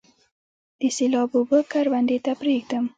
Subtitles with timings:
[0.79, 2.85] د سیلاب اوبه کروندې ته پریږدم؟